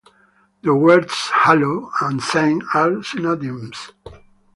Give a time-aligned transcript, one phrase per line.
[0.63, 3.91] The words "hallow" and "saint" are synonyms.